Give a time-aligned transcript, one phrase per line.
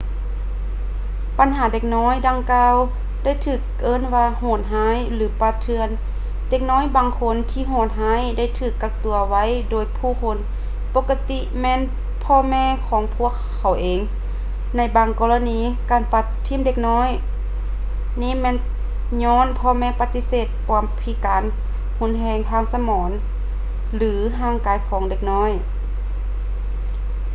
[1.39, 2.67] ບັນດາເດັກນ້ອຍດັ່ງກ່າ
[3.23, 5.89] ໄດ້ຖືກເອີ້ນວ່າ ໂຫດຮ້າຍ” ຫຼື ປ່າເຖື່ອນ.
[6.49, 10.37] ເດັກນ້ອຍບາງຄົນທີ່ໂຫດຮ້າຍໄດ້ຖືກກັກຕົວໄວ້ໂດຍຜູ້ຄົນ
[10.93, 11.79] ປົກກະຕິແມ່ນ
[12.23, 14.01] ພໍ່ແມ່ຂອງພວກເຂົາເອງ;
[14.77, 15.59] ໃນບາງກໍລະນີ
[15.89, 17.09] ການປະຖິ້ມເດັກນ້ອຍ
[18.21, 18.57] ນີ້ແມ່ນ
[19.23, 21.43] ຍ້ອນພໍ່ແມ່ປະຕິເສດຄວາມພິການ
[21.99, 23.09] ຮຸນແຮງທາງສະໝອງ
[23.95, 25.21] ຫຼື ທາງຮ່າງກາຍຂອງເດັກ